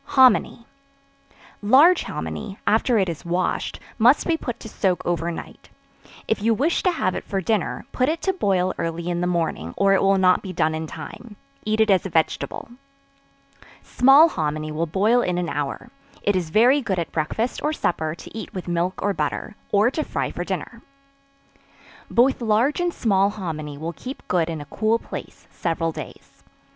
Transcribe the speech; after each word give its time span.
Hominy. 0.17 0.65
Large 1.61 2.01
hominy, 2.05 2.57
after 2.65 2.97
it 2.97 3.07
is 3.07 3.23
washed; 3.23 3.79
must 3.99 4.25
be 4.25 4.35
put 4.35 4.59
to 4.61 4.67
soak 4.67 5.05
over 5.05 5.29
night; 5.29 5.69
if 6.27 6.41
you 6.41 6.55
wish 6.55 6.81
to 6.81 6.89
have 6.91 7.13
it 7.13 7.23
for 7.23 7.39
dinner, 7.39 7.85
put 7.91 8.09
it 8.09 8.19
to 8.23 8.33
boil 8.33 8.73
early 8.79 9.09
in 9.09 9.21
the 9.21 9.27
morning, 9.27 9.75
or 9.77 9.93
it 9.93 10.01
will 10.01 10.17
not 10.17 10.41
be 10.41 10.51
done 10.53 10.73
in 10.73 10.87
time; 10.87 11.35
eat 11.67 11.79
it 11.79 11.91
as 11.91 12.03
a 12.03 12.09
vegetable. 12.09 12.67
Small 13.83 14.27
hominy 14.29 14.71
will 14.71 14.87
boil 14.87 15.21
in 15.21 15.37
an 15.37 15.49
hour; 15.49 15.91
it 16.23 16.35
is 16.35 16.49
very 16.49 16.81
good 16.81 16.97
at 16.97 17.11
breakfast 17.11 17.61
or 17.61 17.71
supper 17.71 18.15
to 18.15 18.35
eat 18.35 18.51
with 18.55 18.67
milk 18.67 19.03
or 19.03 19.13
butter, 19.13 19.55
or 19.71 19.91
to 19.91 20.03
fry 20.03 20.31
for 20.31 20.43
dinner. 20.43 20.81
Both 22.09 22.41
large 22.41 22.79
and 22.79 22.91
small 22.91 23.29
hominy 23.29 23.77
will 23.77 23.93
keep 23.93 24.27
good 24.27 24.49
in 24.49 24.61
a 24.61 24.65
cool 24.65 24.97
place 24.97 25.45
several 25.51 25.91
days. 25.91 26.41